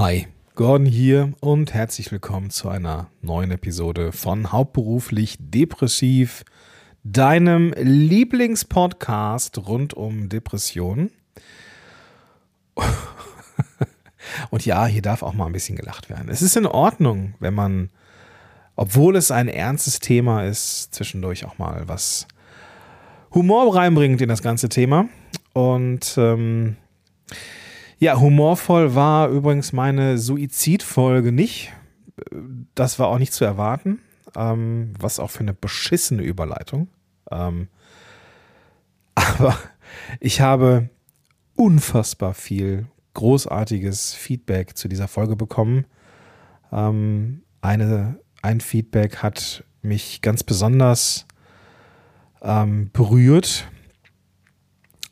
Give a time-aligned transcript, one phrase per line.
[0.00, 6.42] Hi, Gordon hier und herzlich willkommen zu einer neuen Episode von Hauptberuflich Depressiv,
[7.04, 11.10] deinem Lieblingspodcast rund um Depressionen.
[14.50, 16.30] Und ja, hier darf auch mal ein bisschen gelacht werden.
[16.30, 17.90] Es ist in Ordnung, wenn man,
[18.76, 22.26] obwohl es ein ernstes Thema ist, zwischendurch auch mal was
[23.34, 25.10] Humor reinbringt in das ganze Thema.
[25.52, 26.78] Und ähm,
[28.00, 31.72] ja, humorvoll war übrigens meine Suizidfolge nicht.
[32.74, 34.00] Das war auch nicht zu erwarten.
[34.34, 36.88] Ähm, was auch für eine beschissene Überleitung.
[37.30, 37.68] Ähm,
[39.14, 39.56] aber
[40.18, 40.88] ich habe
[41.56, 45.84] unfassbar viel großartiges Feedback zu dieser Folge bekommen.
[46.72, 51.26] Ähm, eine, ein Feedback hat mich ganz besonders
[52.40, 53.68] ähm, berührt.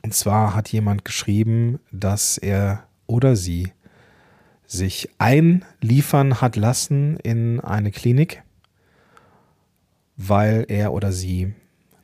[0.08, 3.74] Und zwar hat jemand geschrieben, dass er oder sie
[4.66, 8.42] sich einliefern hat lassen in eine Klinik,
[10.16, 11.52] weil er oder sie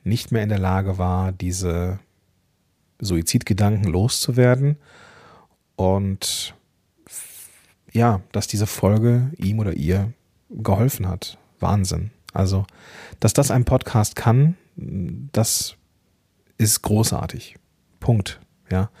[0.03, 1.97] nicht mehr in der Lage war, diese
[2.99, 4.77] Suizidgedanken loszuwerden.
[5.75, 6.53] Und
[7.91, 10.13] ja, dass diese Folge ihm oder ihr
[10.51, 11.39] geholfen hat.
[11.59, 12.11] Wahnsinn.
[12.33, 12.67] Also,
[13.19, 15.75] dass das ein Podcast kann, das
[16.59, 17.55] ist großartig.
[18.05, 18.39] Punkt.
[18.69, 18.91] Ja.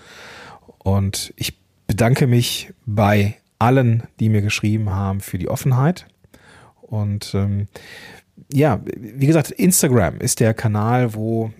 [0.79, 6.07] Und ich bedanke mich bei allen, die mir geschrieben haben, für die Offenheit.
[6.81, 7.67] Und ähm,
[8.51, 11.51] ja, wie gesagt, Instagram ist der Kanal, wo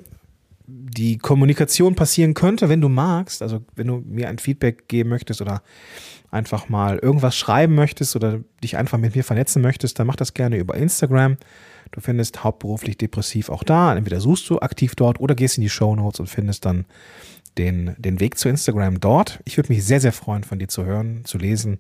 [0.66, 3.44] die Kommunikation passieren könnte, wenn du magst.
[3.44, 5.62] Also wenn du mir ein Feedback geben möchtest oder
[6.36, 10.34] einfach mal irgendwas schreiben möchtest oder dich einfach mit mir vernetzen möchtest, dann mach das
[10.34, 11.38] gerne über Instagram.
[11.92, 13.96] Du findest hauptberuflich depressiv auch da.
[13.96, 16.86] Entweder suchst du aktiv dort oder gehst in die Show Notes und findest dann
[17.58, 19.40] den, den Weg zu Instagram dort.
[19.46, 21.80] Ich würde mich sehr, sehr freuen, von dir zu hören, zu lesen.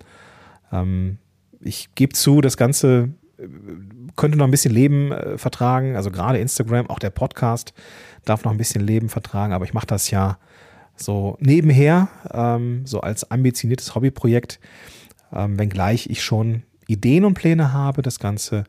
[0.71, 1.17] Ähm,
[1.59, 3.47] ich gebe zu, das Ganze äh,
[4.15, 5.95] könnte noch ein bisschen Leben äh, vertragen.
[5.97, 7.73] Also gerade Instagram, auch der Podcast
[8.23, 9.53] darf noch ein bisschen Leben vertragen.
[9.53, 10.37] Aber ich mache das ja
[10.95, 14.59] so nebenher, ähm, so als ambitioniertes Hobbyprojekt,
[15.33, 18.63] ähm, wenngleich ich schon Ideen und Pläne habe, das Ganze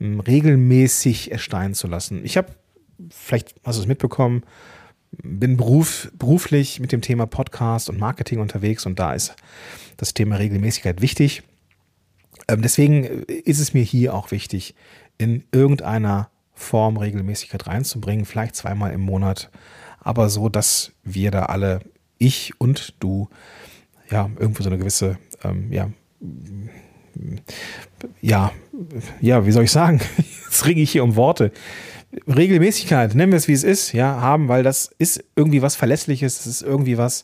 [0.00, 2.24] ähm, regelmäßig erstellen zu lassen.
[2.24, 2.48] Ich habe,
[3.10, 4.42] vielleicht hast du es mitbekommen,
[5.22, 9.34] bin beruf, beruflich mit dem Thema Podcast und Marketing unterwegs und da ist
[9.96, 11.42] das Thema Regelmäßigkeit wichtig.
[12.48, 14.74] Ähm, deswegen ist es mir hier auch wichtig,
[15.18, 19.50] in irgendeiner Form Regelmäßigkeit reinzubringen, vielleicht zweimal im Monat,
[20.04, 21.80] aber so, dass wir da alle,
[22.18, 23.28] ich und du,
[24.10, 25.90] ja, irgendwo so eine gewisse, ähm, ja,
[28.20, 28.52] ja,
[29.20, 30.00] ja, wie soll ich sagen?
[30.44, 31.52] Jetzt ringe ich hier um Worte.
[32.28, 36.38] Regelmäßigkeit, nennen wir es wie es ist, ja, haben, weil das ist irgendwie was Verlässliches,
[36.38, 37.22] das ist irgendwie was,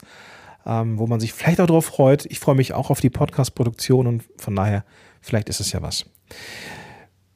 [0.67, 2.27] ähm, wo man sich vielleicht auch darauf freut.
[2.27, 4.85] Ich freue mich auch auf die Podcast-Produktion und von daher,
[5.21, 6.07] vielleicht ist es ja was.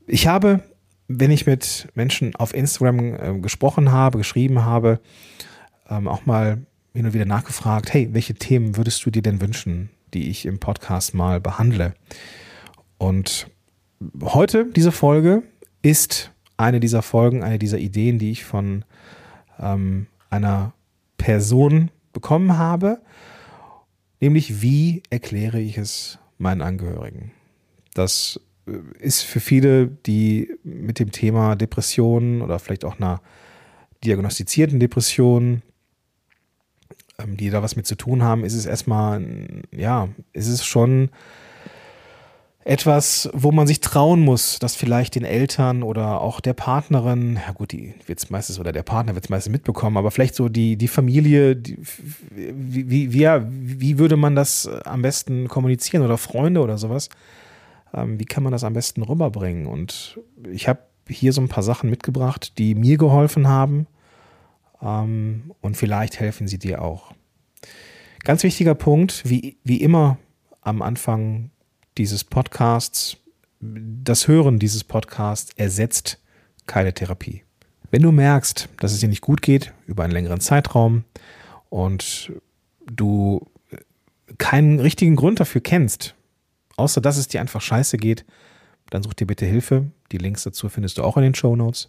[0.06, 0.62] Ich habe,
[1.09, 5.00] wenn ich mit Menschen auf Instagram äh, gesprochen habe, geschrieben habe,
[5.88, 6.59] ähm, auch mal
[6.94, 10.59] hin und wieder nachgefragt, hey, welche Themen würdest du dir denn wünschen, die ich im
[10.59, 11.94] Podcast mal behandle?
[12.98, 13.48] Und
[14.22, 15.42] heute, diese Folge,
[15.82, 18.84] ist eine dieser Folgen, eine dieser Ideen, die ich von
[19.59, 20.72] ähm, einer
[21.19, 23.00] Person bekommen habe,
[24.21, 27.32] nämlich wie erkläre ich es meinen Angehörigen.
[27.92, 28.41] Das
[28.99, 33.21] ist für viele, die mit dem Thema Depressionen oder vielleicht auch einer
[34.05, 35.63] diagnostizierten Depression,
[37.19, 39.25] ähm, die da was mit zu tun haben, ist es erstmal,
[39.71, 41.11] ja, ist es schon
[42.67, 47.53] etwas, wo man sich trauen muss, dass vielleicht den Eltern oder auch der Partnerin, ja
[47.53, 50.49] gut, die wird es meistens oder der Partner wird es meistens mitbekommen, aber vielleicht so
[50.49, 51.77] die, die Familie, die,
[52.31, 57.11] wie, wie, wie, wie würde man das am besten kommunizieren oder Freunde oder sowas?
[57.94, 59.66] Ähm, wie kann man das am besten rüberbringen?
[59.66, 63.87] Und ich habe hier so ein paar Sachen mitgebracht, die mir geholfen haben
[64.82, 67.12] ähm, und vielleicht helfen sie dir auch.
[68.25, 70.19] Ganz wichtiger Punkt, wie, wie immer
[70.62, 71.50] am Anfang
[71.99, 73.19] dieses Podcasts,
[73.60, 76.21] das Hören dieses Podcasts ersetzt
[76.66, 77.42] keine Therapie.
[77.91, 81.04] Wenn du merkst, dass es dir nicht gut geht über einen längeren Zeitraum
[81.69, 82.33] und
[82.86, 83.47] du
[84.39, 86.15] keinen richtigen Grund dafür kennst,
[86.76, 88.24] außer dass es dir einfach scheiße geht,
[88.91, 89.91] dann such dir bitte Hilfe.
[90.12, 91.88] Die Links dazu findest du auch in den Show Notes.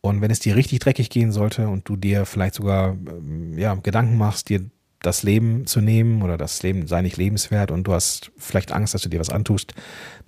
[0.00, 3.74] Und wenn es dir richtig dreckig gehen sollte und du dir vielleicht sogar ähm, ja,
[3.74, 4.68] Gedanken machst, dir
[5.00, 8.94] das Leben zu nehmen oder das Leben sei nicht lebenswert und du hast vielleicht Angst,
[8.94, 9.74] dass du dir was antust,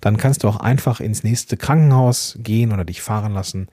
[0.01, 3.67] dann kannst du auch einfach ins nächste Krankenhaus gehen oder dich fahren lassen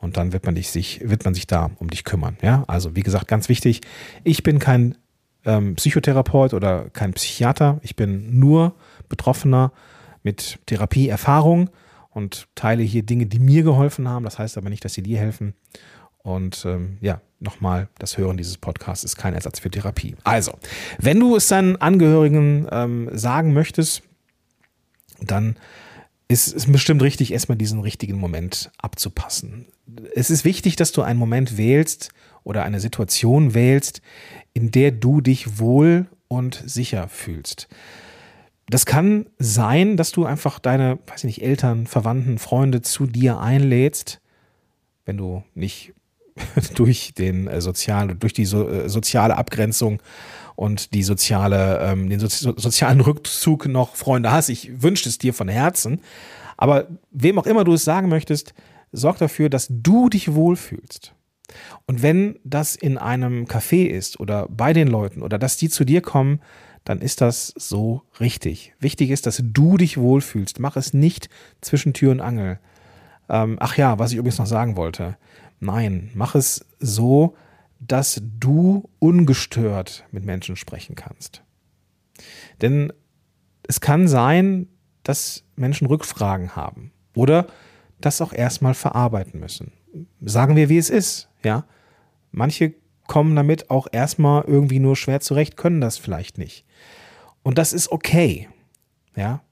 [0.00, 2.36] und dann wird man, dich sich, wird man sich da um dich kümmern.
[2.42, 3.80] Ja, also wie gesagt, ganz wichtig,
[4.22, 4.96] ich bin kein
[5.44, 8.74] ähm, Psychotherapeut oder kein Psychiater, ich bin nur
[9.08, 9.72] Betroffener
[10.22, 11.70] mit Therapieerfahrung
[12.10, 14.24] und teile hier Dinge, die mir geholfen haben.
[14.24, 15.54] Das heißt aber nicht, dass sie dir helfen.
[16.18, 20.16] Und ähm, ja, nochmal, das Hören dieses Podcasts ist kein Ersatz für Therapie.
[20.24, 20.52] Also,
[20.98, 24.02] wenn du es deinen Angehörigen ähm, sagen möchtest,
[25.20, 25.56] dann
[26.28, 29.66] ist es bestimmt richtig, erstmal diesen richtigen Moment abzupassen.
[30.14, 32.10] Es ist wichtig, dass du einen Moment wählst
[32.42, 34.00] oder eine Situation wählst,
[34.54, 37.68] in der du dich wohl und sicher fühlst.
[38.68, 43.38] Das kann sein, dass du einfach deine, weiß ich nicht, Eltern, Verwandten, Freunde zu dir
[43.38, 44.20] einlädst,
[45.04, 45.92] wenn du nicht
[46.74, 50.00] durch den äh, sozialen, durch die äh, soziale Abgrenzung
[50.56, 54.48] und die soziale, ähm, den so, sozialen Rückzug noch Freunde hast.
[54.48, 56.00] Ich wünsche es dir von Herzen.
[56.56, 58.54] Aber wem auch immer du es sagen möchtest,
[58.92, 61.14] sorg dafür, dass du dich wohlfühlst.
[61.86, 65.84] Und wenn das in einem Café ist oder bei den Leuten oder dass die zu
[65.84, 66.40] dir kommen,
[66.84, 68.74] dann ist das so richtig.
[68.78, 70.60] Wichtig ist, dass du dich wohlfühlst.
[70.60, 71.28] Mach es nicht
[71.60, 72.58] zwischen Tür und Angel.
[73.28, 75.16] Ähm, ach ja, was ich übrigens noch sagen wollte.
[75.60, 77.36] Nein, mach es so,
[77.80, 81.42] dass du ungestört mit Menschen sprechen kannst.
[82.60, 82.92] Denn
[83.66, 84.68] es kann sein,
[85.02, 87.46] dass Menschen Rückfragen haben oder
[88.00, 89.72] das auch erstmal verarbeiten müssen.
[90.20, 91.66] Sagen wir, wie es ist, ja.
[92.30, 92.74] Manche
[93.06, 96.64] kommen damit auch erstmal irgendwie nur schwer zurecht, können das vielleicht nicht.
[97.42, 98.48] Und das ist okay.
[99.16, 99.42] Ja.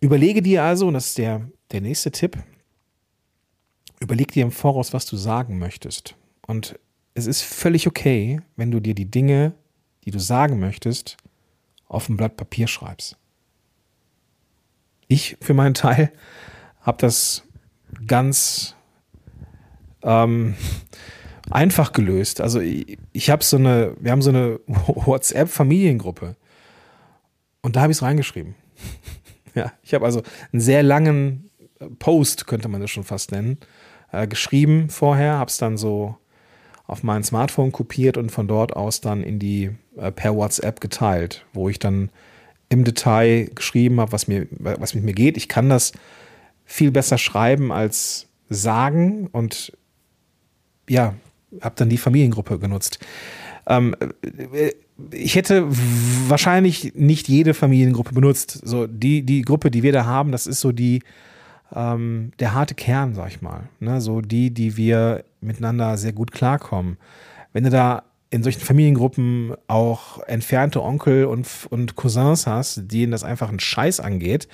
[0.00, 2.38] Überlege dir also, und das ist der, der nächste Tipp,
[4.00, 6.16] überleg dir im Voraus, was du sagen möchtest.
[6.46, 6.78] Und
[7.14, 9.54] es ist völlig okay, wenn du dir die Dinge,
[10.04, 11.16] die du sagen möchtest,
[11.88, 13.16] auf ein Blatt Papier schreibst.
[15.08, 16.12] Ich für meinen Teil
[16.80, 17.44] habe das
[18.06, 18.74] ganz
[20.02, 20.56] ähm,
[21.50, 22.40] einfach gelöst.
[22.40, 26.36] Also ich, ich habe so eine, wir haben so eine WhatsApp-Familiengruppe
[27.62, 28.54] und da habe ich es reingeschrieben.
[29.54, 30.22] ja, ich habe also
[30.52, 31.50] einen sehr langen
[31.98, 33.58] Post, könnte man das schon fast nennen,
[34.12, 36.16] äh, geschrieben vorher, habe es dann so
[36.86, 41.44] auf mein Smartphone kopiert und von dort aus dann in die äh, per WhatsApp geteilt,
[41.52, 42.10] wo ich dann
[42.68, 45.36] im Detail geschrieben habe, was mir was mit mir geht.
[45.36, 45.92] Ich kann das
[46.64, 49.72] viel besser schreiben als sagen und
[50.88, 51.14] ja,
[51.60, 52.98] habe dann die Familiengruppe genutzt.
[53.66, 54.72] Ähm, äh,
[55.10, 55.66] ich hätte
[56.28, 58.60] wahrscheinlich nicht jede Familiengruppe benutzt.
[58.64, 61.02] So die, die Gruppe, die wir da haben, das ist so die,
[61.74, 63.68] ähm, der harte Kern, sag ich mal.
[63.80, 64.00] Ne?
[64.00, 66.96] So die, die wir miteinander sehr gut klarkommen.
[67.52, 73.24] Wenn du da in solchen Familiengruppen auch entfernte Onkel und, und Cousins hast, denen das
[73.24, 74.48] einfach ein Scheiß angeht,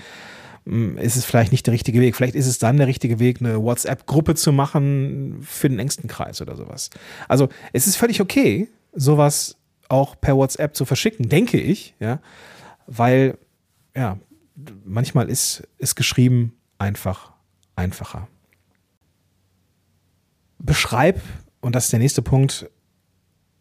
[0.64, 2.14] ist es vielleicht nicht der richtige Weg.
[2.14, 6.40] Vielleicht ist es dann der richtige Weg, eine WhatsApp-Gruppe zu machen für den engsten Kreis
[6.40, 6.90] oder sowas.
[7.28, 9.56] Also es ist völlig okay, sowas
[9.88, 12.20] auch per WhatsApp zu verschicken, denke ich, ja,
[12.86, 13.38] weil
[13.94, 14.18] ja,
[14.84, 17.32] manchmal ist, ist geschrieben einfach
[17.76, 18.28] einfacher.
[20.58, 21.20] Beschreib,
[21.60, 22.70] und das ist der nächste Punkt,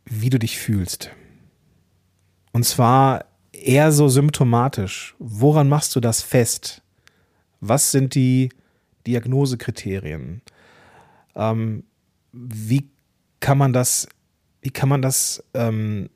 [0.05, 1.11] wie du dich fühlst.
[2.51, 5.15] Und zwar eher so symptomatisch.
[5.19, 6.80] Woran machst du das fest?
[7.61, 8.49] Was sind die
[9.07, 10.41] Diagnosekriterien?
[11.35, 11.83] Ähm,
[12.31, 12.89] wie
[13.39, 14.07] kann man das,
[14.61, 16.09] wie kann man das ähm,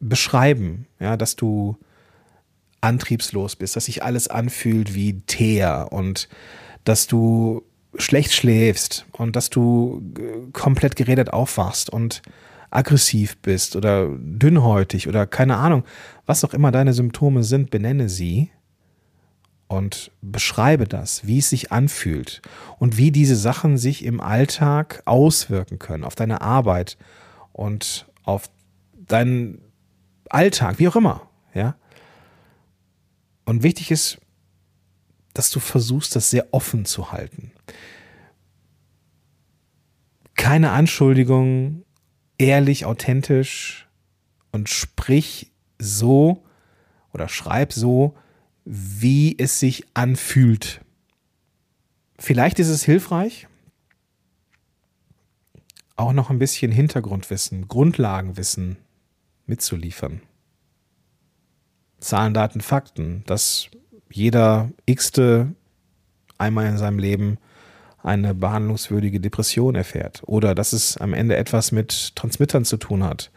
[0.00, 0.86] beschreiben?
[1.00, 1.76] Ja, dass du
[2.80, 6.28] antriebslos bist, dass sich alles anfühlt wie Teer und
[6.84, 7.62] dass du
[7.96, 12.22] schlecht schläfst und dass du äh, komplett geredet aufwachst und
[12.70, 15.84] aggressiv bist oder dünnhäutig oder keine Ahnung,
[16.26, 18.50] was auch immer deine Symptome sind, benenne sie
[19.68, 22.40] und beschreibe das, wie es sich anfühlt
[22.78, 26.96] und wie diese Sachen sich im Alltag auswirken können, auf deine Arbeit
[27.52, 28.50] und auf
[28.94, 29.60] deinen
[30.30, 31.76] Alltag, wie auch immer, ja.
[33.44, 34.18] Und wichtig ist,
[35.32, 37.52] dass du versuchst, das sehr offen zu halten.
[40.34, 41.84] Keine Anschuldigungen,
[42.38, 43.88] ehrlich, authentisch
[44.52, 46.44] und sprich so
[47.12, 48.16] oder schreib so,
[48.70, 50.82] wie es sich anfühlt.
[52.18, 53.48] Vielleicht ist es hilfreich,
[55.96, 58.76] auch noch ein bisschen Hintergrundwissen, Grundlagenwissen
[59.46, 60.20] mitzuliefern.
[61.98, 63.70] Zahlen, Daten, Fakten, dass
[64.10, 65.54] jeder x-te
[66.36, 67.38] einmal in seinem Leben
[68.02, 73.30] eine behandlungswürdige Depression erfährt oder dass es am Ende etwas mit Transmittern zu tun hat,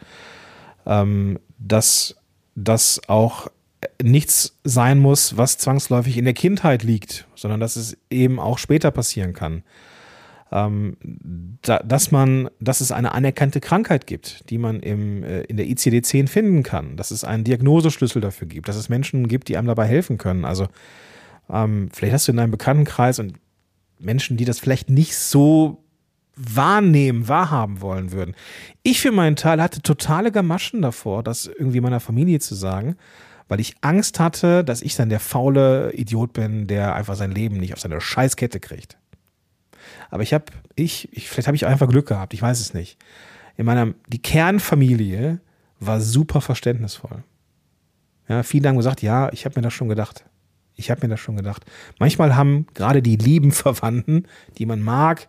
[0.84, 2.16] ähm, dass
[2.54, 3.48] das auch
[4.02, 8.90] nichts sein muss, was zwangsläufig in der Kindheit liegt, sondern dass es eben auch später
[8.90, 9.62] passieren kann.
[10.52, 10.96] ähm,
[11.62, 15.66] da, dass man, dass es eine anerkannte Krankheit gibt, die man im, äh, in der
[15.66, 19.68] ICD-10 finden kann, dass es einen Diagnoseschlüssel dafür gibt, dass es Menschen gibt, die einem
[19.68, 20.44] dabei helfen können.
[20.44, 20.68] Also
[21.48, 23.38] ähm, vielleicht hast du in deinem Bekanntenkreis und
[23.98, 25.82] Menschen, die das vielleicht nicht so
[26.36, 28.34] wahrnehmen, wahrhaben wollen würden.
[28.82, 32.96] Ich für meinen Teil hatte totale Gamaschen davor, das irgendwie meiner Familie zu sagen,
[33.48, 37.56] weil ich Angst hatte, dass ich dann der faule Idiot bin, der einfach sein Leben
[37.56, 38.98] nicht auf seine Scheißkette kriegt.
[40.10, 42.98] Aber ich habe, ich, ich, vielleicht habe ich einfach Glück gehabt, ich weiß es nicht.
[43.56, 45.40] In meiner, die Kernfamilie
[45.80, 47.24] war super verständnisvoll.
[48.28, 50.24] Ja, viele haben gesagt, ja, ich habe mir das schon gedacht.
[50.74, 51.64] Ich habe mir das schon gedacht.
[51.98, 54.26] Manchmal haben gerade die lieben Verwandten,
[54.58, 55.28] die man mag,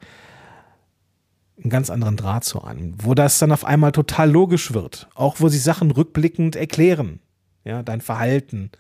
[1.62, 5.40] einen ganz anderen Draht zu einem, wo das dann auf einmal total logisch wird, auch
[5.40, 7.20] wo sie Sachen rückblickend erklären,
[7.64, 8.72] ja, dein Verhalten,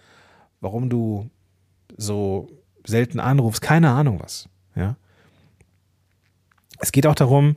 [0.61, 1.29] warum du
[1.97, 2.49] so
[2.85, 4.95] selten anrufst, keine Ahnung was, ja.
[6.79, 7.55] Es geht auch darum,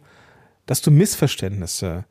[0.66, 2.04] dass du Missverständnisse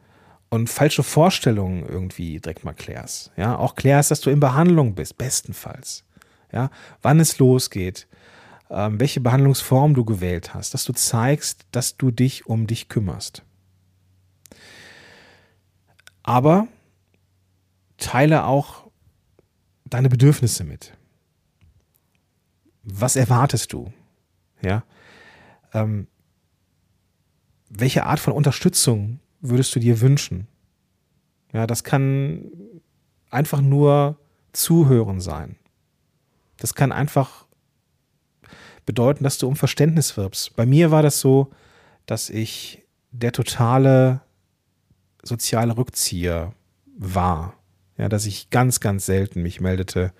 [0.50, 5.18] und falsche Vorstellungen irgendwie direkt mal klärst, ja, auch klärst, dass du in Behandlung bist,
[5.18, 6.04] bestenfalls,
[6.52, 6.70] ja,
[7.02, 8.08] wann es losgeht,
[8.70, 13.44] ähm, welche Behandlungsform du gewählt hast, dass du zeigst, dass du dich um dich kümmerst.
[16.24, 16.68] Aber
[17.98, 18.85] teile auch
[19.86, 20.98] deine Bedürfnisse mit.
[22.84, 23.92] Was erwartest du?
[24.62, 24.84] Ja.
[25.74, 26.08] Ähm,
[27.70, 30.48] welche Art von Unterstützung würdest du dir wünschen?
[31.54, 32.52] Ja, das kann
[33.30, 34.20] einfach nur
[34.54, 35.58] Zuhören sein.
[36.58, 37.46] Das kann einfach
[38.86, 40.56] bedeuten, dass du um Verständnis wirbst.
[40.56, 41.52] Bei mir war das so,
[42.06, 44.22] dass ich der totale
[45.24, 46.54] soziale Rückzieher
[46.98, 47.58] war.
[47.98, 50.12] Ja, dass ich ganz, ganz selten mich meldete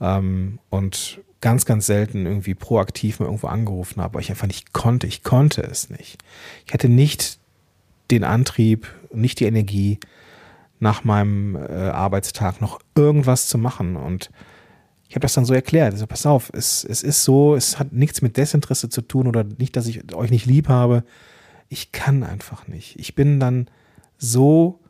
[0.00, 4.72] ähm, und ganz, ganz selten irgendwie proaktiv mal irgendwo angerufen habe, weil ich einfach nicht
[4.72, 5.06] konnte.
[5.06, 6.22] Ich konnte es nicht.
[6.66, 7.38] Ich hatte nicht
[8.10, 9.98] den Antrieb, nicht die Energie,
[10.80, 13.96] nach meinem äh, Arbeitstag noch irgendwas zu machen.
[13.96, 14.30] Und
[15.08, 15.92] ich habe das dann so erklärt.
[15.92, 19.44] Also pass auf, es, es ist so, es hat nichts mit Desinteresse zu tun oder
[19.44, 21.04] nicht, dass ich euch nicht lieb habe.
[21.68, 22.98] Ich kann einfach nicht.
[22.98, 23.68] Ich bin dann
[24.16, 24.80] so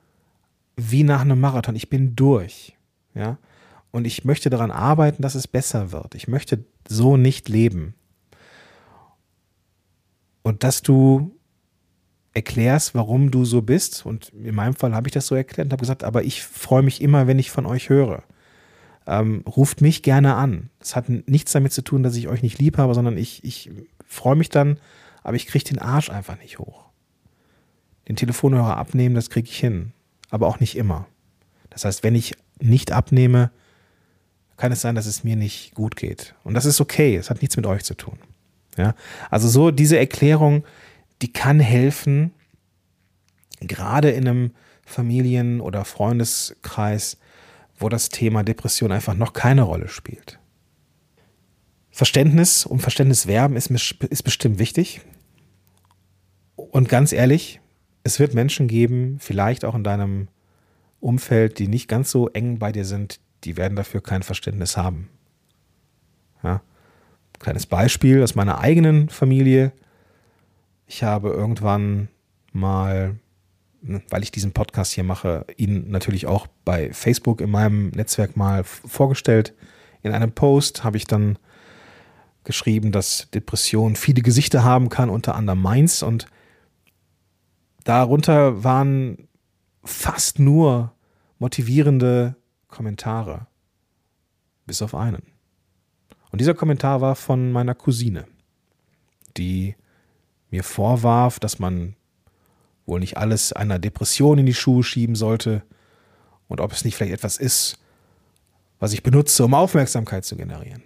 [0.80, 1.76] wie nach einem Marathon.
[1.76, 2.76] Ich bin durch.
[3.14, 3.38] Ja.
[3.90, 6.14] Und ich möchte daran arbeiten, dass es besser wird.
[6.14, 7.94] Ich möchte so nicht leben.
[10.42, 11.36] Und dass du
[12.32, 14.06] erklärst, warum du so bist.
[14.06, 16.82] Und in meinem Fall habe ich das so erklärt und habe gesagt, aber ich freue
[16.82, 18.22] mich immer, wenn ich von euch höre
[19.10, 20.70] ähm, ruft mich gerne an.
[20.78, 23.70] Das hat nichts damit zu tun, dass ich euch nicht lieb habe, sondern ich, ich
[24.06, 24.78] freue mich dann,
[25.22, 26.84] aber ich kriege den Arsch einfach nicht hoch.
[28.08, 29.92] Den Telefonhörer abnehmen, das kriege ich hin,
[30.30, 31.06] aber auch nicht immer.
[31.70, 33.50] Das heißt, wenn ich nicht abnehme,
[34.56, 36.34] kann es sein, dass es mir nicht gut geht.
[36.44, 38.18] Und das ist okay, es hat nichts mit euch zu tun.
[38.76, 38.94] Ja?
[39.30, 40.64] Also so diese Erklärung,
[41.22, 42.32] die kann helfen,
[43.60, 44.52] gerade in einem
[44.84, 47.18] Familien- oder Freundeskreis,
[47.78, 50.38] wo das Thema Depression einfach noch keine Rolle spielt.
[51.90, 55.00] Verständnis und Verständnis werben ist, ist bestimmt wichtig.
[56.56, 57.60] Und ganz ehrlich,
[58.10, 60.28] es wird Menschen geben, vielleicht auch in deinem
[61.00, 65.08] Umfeld, die nicht ganz so eng bei dir sind, die werden dafür kein Verständnis haben.
[66.42, 66.60] Ja.
[67.38, 69.72] Kleines Beispiel aus meiner eigenen Familie.
[70.86, 72.08] Ich habe irgendwann
[72.52, 73.16] mal
[73.82, 78.36] Ne, weil ich diesen Podcast hier mache, ihn natürlich auch bei Facebook in meinem Netzwerk
[78.36, 79.54] mal vorgestellt.
[80.02, 81.38] In einem Post habe ich dann
[82.44, 86.02] geschrieben, dass Depression viele Gesichter haben kann, unter anderem meins.
[86.02, 86.26] Und
[87.84, 89.28] darunter waren
[89.84, 90.92] fast nur
[91.38, 92.36] motivierende
[92.68, 93.46] Kommentare.
[94.66, 95.22] Bis auf einen.
[96.30, 98.26] Und dieser Kommentar war von meiner Cousine,
[99.36, 99.74] die
[100.50, 101.96] mir vorwarf, dass man
[102.86, 105.62] wohl nicht alles einer Depression in die Schuhe schieben sollte
[106.48, 107.78] und ob es nicht vielleicht etwas ist,
[108.78, 110.82] was ich benutze, um Aufmerksamkeit zu generieren.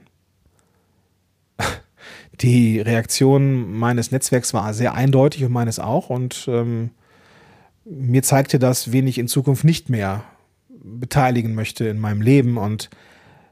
[2.41, 6.91] Die Reaktion meines Netzwerks war sehr eindeutig und meines auch und ähm,
[7.85, 10.25] mir zeigte das, wen ich in Zukunft nicht mehr
[10.69, 12.91] beteiligen möchte in meinem Leben und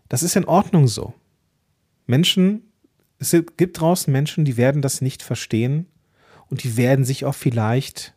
[0.09, 1.15] das ist in Ordnung so.
[2.07, 2.62] Menschen,
[3.19, 5.87] es gibt draußen Menschen, die werden das nicht verstehen
[6.51, 8.15] und die werden sich auch vielleicht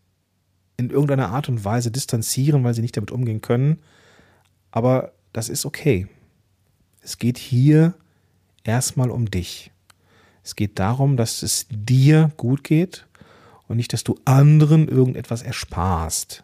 [0.78, 3.80] in irgendeiner Art und Weise distanzieren, weil sie nicht damit umgehen können.
[4.72, 6.08] Aber das ist okay.
[7.02, 7.94] Es geht hier
[8.64, 9.72] erstmal um dich.
[10.46, 13.08] Es geht darum, dass es dir gut geht
[13.68, 16.44] und nicht, dass du anderen irgendetwas ersparst.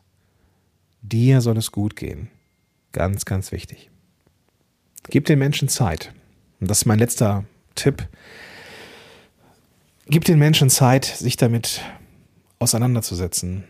[1.03, 2.29] Dir soll es gut gehen.
[2.93, 3.91] Ganz, ganz wichtig.
[5.09, 6.13] Gib den Menschen Zeit.
[6.59, 8.07] Und das ist mein letzter Tipp.
[10.07, 11.81] Gib den Menschen Zeit, sich damit
[12.57, 13.65] auseinanderzusetzen.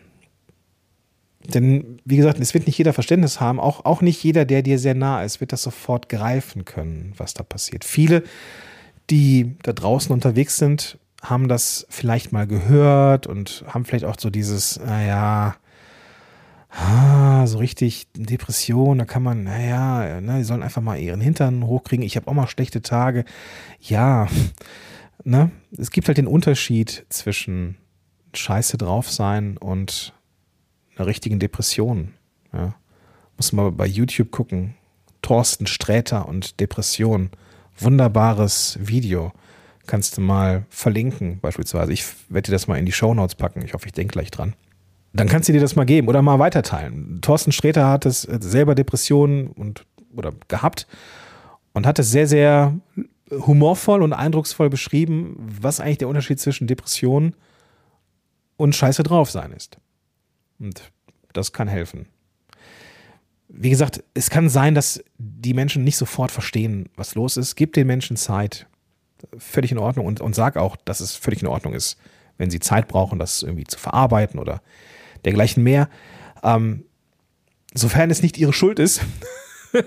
[1.44, 4.78] Denn, wie gesagt, es wird nicht jeder Verständnis haben, auch, auch nicht jeder, der dir
[4.78, 7.84] sehr nah ist, wird das sofort greifen können, was da passiert.
[7.84, 8.22] Viele,
[9.10, 14.30] die da draußen unterwegs sind, haben das vielleicht mal gehört und haben vielleicht auch so
[14.30, 15.56] dieses, naja,
[16.70, 21.66] ah, so richtig Depression, da kann man, naja, ne, die sollen einfach mal ihren Hintern
[21.66, 22.04] hochkriegen.
[22.04, 23.24] Ich habe auch mal schlechte Tage.
[23.80, 24.28] Ja,
[25.24, 27.76] ne, es gibt halt den Unterschied zwischen
[28.34, 30.14] scheiße drauf sein und
[30.96, 32.14] einer richtigen Depression.
[32.52, 32.74] Ja.
[33.36, 34.74] Muss mal bei YouTube gucken.
[35.20, 37.30] Thorsten Sträter und Depression.
[37.82, 39.32] Wunderbares Video.
[39.86, 41.92] Kannst du mal verlinken, beispielsweise.
[41.92, 43.62] Ich werde dir das mal in die Show Notes packen.
[43.62, 44.54] Ich hoffe, ich denke gleich dran.
[45.12, 47.18] Dann kannst du dir das mal geben oder mal weiterteilen.
[47.20, 49.84] Thorsten Sträter hat es selber Depressionen und
[50.14, 50.86] oder gehabt
[51.72, 52.74] und hat es sehr, sehr
[53.30, 57.34] humorvoll und eindrucksvoll beschrieben, was eigentlich der Unterschied zwischen Depressionen
[58.56, 59.78] und Scheiße drauf sein ist.
[60.58, 60.92] Und
[61.32, 62.06] das kann helfen.
[63.54, 67.54] Wie gesagt, es kann sein, dass die Menschen nicht sofort verstehen, was los ist.
[67.54, 68.66] Gib den Menschen Zeit.
[69.36, 70.06] Völlig in Ordnung.
[70.06, 71.98] Und, und sag auch, dass es völlig in Ordnung ist,
[72.38, 74.62] wenn sie Zeit brauchen, das irgendwie zu verarbeiten oder
[75.24, 75.90] dergleichen mehr.
[76.42, 76.84] Ähm,
[77.74, 79.02] sofern es nicht ihre Schuld ist,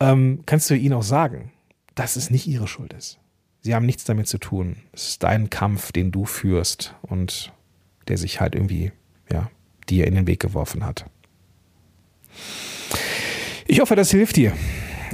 [0.00, 1.50] ähm, kannst du ihnen auch sagen,
[1.94, 3.18] dass es nicht ihre Schuld ist.
[3.60, 4.76] Sie haben nichts damit zu tun.
[4.92, 7.52] Es ist dein Kampf, den du führst und
[8.08, 8.92] der sich halt irgendwie
[9.30, 9.50] ja,
[9.88, 11.06] dir in den Weg geworfen hat.
[13.66, 14.52] Ich hoffe, das hilft dir.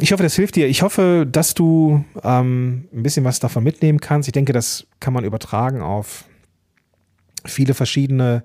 [0.00, 0.68] Ich hoffe, das hilft dir.
[0.68, 4.28] Ich hoffe, dass du ähm, ein bisschen was davon mitnehmen kannst.
[4.28, 6.24] Ich denke, das kann man übertragen auf
[7.44, 8.44] viele verschiedene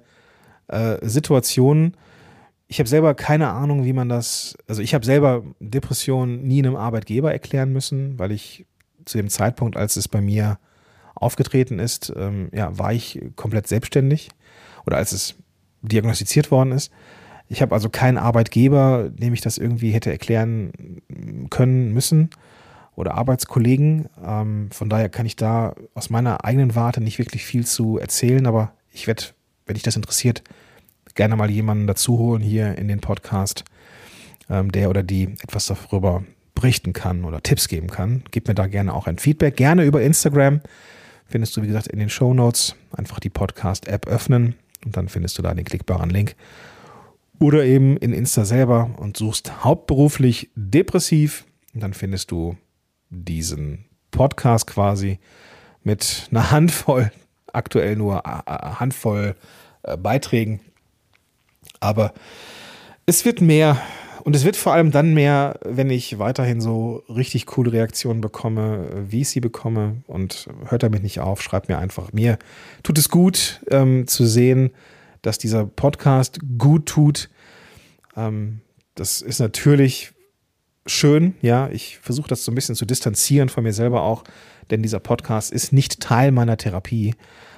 [0.67, 1.95] äh, Situationen.
[2.67, 6.75] Ich habe selber keine Ahnung, wie man das, also ich habe selber Depressionen nie einem
[6.75, 8.65] Arbeitgeber erklären müssen, weil ich
[9.05, 10.57] zu dem Zeitpunkt, als es bei mir
[11.15, 14.29] aufgetreten ist, ähm, ja, war ich komplett selbstständig
[14.85, 15.35] oder als es
[15.81, 16.91] diagnostiziert worden ist.
[17.53, 20.71] Ich habe also keinen Arbeitgeber, dem ich das irgendwie hätte erklären
[21.51, 22.31] können müssen
[22.95, 24.09] oder Arbeitskollegen.
[24.25, 28.47] Ähm, von daher kann ich da aus meiner eigenen Warte nicht wirklich viel zu erzählen,
[28.47, 29.25] aber ich werde,
[29.67, 30.43] wenn dich das interessiert,
[31.13, 33.65] gerne mal jemanden dazu holen hier in den Podcast,
[34.49, 36.23] ähm, der oder die etwas darüber
[36.55, 38.23] berichten kann oder Tipps geben kann.
[38.31, 40.61] Gib mir da gerne auch ein Feedback, gerne über Instagram.
[41.27, 42.75] Findest du, wie gesagt, in den Show Notes.
[42.97, 46.35] Einfach die Podcast-App öffnen und dann findest du da den klickbaren Link.
[47.39, 51.45] Oder eben in Insta selber und suchst hauptberuflich depressiv.
[51.73, 52.57] Dann findest du
[53.09, 55.19] diesen Podcast quasi
[55.83, 57.11] mit einer Handvoll,
[57.51, 59.35] aktuell nur eine Handvoll
[59.83, 60.61] äh, Beiträgen.
[61.79, 62.13] Aber
[63.05, 63.81] es wird mehr
[64.23, 68.87] und es wird vor allem dann mehr, wenn ich weiterhin so richtig coole Reaktionen bekomme,
[69.09, 69.97] wie ich sie bekomme.
[70.07, 72.13] Und hört damit nicht auf, schreibt mir einfach.
[72.13, 72.39] Mir
[72.83, 74.71] tut es gut ähm, zu sehen,
[75.23, 77.29] dass dieser Podcast gut tut.
[78.15, 78.61] Ähm,
[78.93, 80.13] das ist natürlich
[80.85, 81.69] schön, ja.
[81.69, 84.23] Ich versuche das so ein bisschen zu distanzieren von mir selber auch,
[84.69, 87.15] denn dieser Podcast ist nicht Teil meiner Therapie,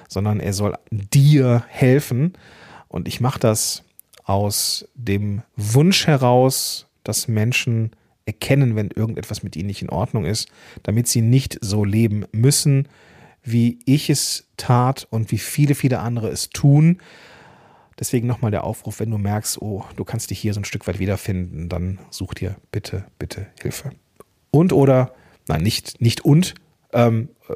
[0.08, 2.32] sondern er soll dir helfen.
[2.88, 3.82] Und ich mache das
[4.24, 7.90] aus dem Wunsch heraus, dass Menschen
[8.24, 10.48] erkennen, wenn irgendetwas mit ihnen nicht in Ordnung ist,
[10.82, 12.88] damit sie nicht so leben müssen,
[13.42, 16.98] wie ich es tat und wie viele, viele andere es tun.
[17.98, 20.86] Deswegen nochmal der Aufruf, wenn du merkst, oh, du kannst dich hier so ein Stück
[20.86, 23.90] weit wiederfinden, dann such dir bitte, bitte Hilfe.
[24.50, 25.12] Und oder,
[25.48, 26.54] nein, nicht, nicht und,
[26.92, 27.54] ähm, äh,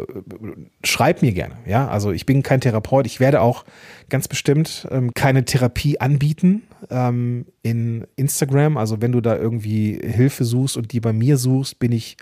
[0.85, 1.57] schreib mir gerne.
[1.67, 3.07] Ja, also ich bin kein Therapeut.
[3.07, 3.65] Ich werde auch
[4.09, 8.77] ganz bestimmt ähm, keine Therapie anbieten ähm, in Instagram.
[8.77, 12.17] Also wenn du da irgendwie Hilfe suchst und die bei mir suchst, bin ich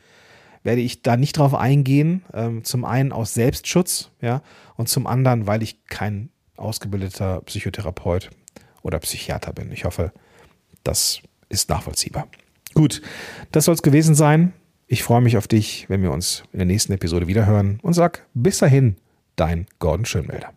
[0.64, 2.24] werde ich da nicht drauf eingehen.
[2.34, 4.42] Ähm, zum einen aus Selbstschutz, ja,
[4.76, 8.30] und zum anderen, weil ich kein ausgebildeter Psychotherapeut
[8.82, 9.72] oder Psychiater bin.
[9.72, 10.12] Ich hoffe,
[10.84, 12.28] das ist nachvollziehbar.
[12.74, 13.02] Gut,
[13.52, 14.52] das soll es gewesen sein.
[14.86, 18.26] Ich freue mich auf dich, wenn wir uns in der nächsten Episode wiederhören und sag
[18.34, 18.96] bis dahin,
[19.36, 20.52] dein Gordon Schönmelder.